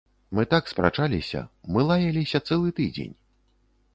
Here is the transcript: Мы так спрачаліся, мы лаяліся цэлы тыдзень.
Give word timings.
Мы 0.37 0.45
так 0.53 0.71
спрачаліся, 0.71 1.43
мы 1.75 1.85
лаяліся 1.91 2.43
цэлы 2.47 2.69
тыдзень. 2.79 3.15